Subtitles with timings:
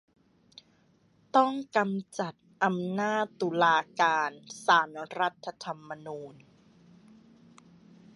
[1.35, 4.31] ต้องกำจัดอำนาจตุลาการ
[4.65, 6.35] ศาลรัฐธรรมนูญ